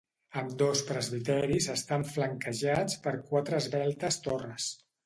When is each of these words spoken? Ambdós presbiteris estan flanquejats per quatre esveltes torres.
Ambdós 0.39 0.79
presbiteris 0.87 1.67
estan 1.75 2.07
flanquejats 2.15 2.99
per 3.07 3.17
quatre 3.31 3.63
esveltes 3.65 4.21
torres. 4.29 4.73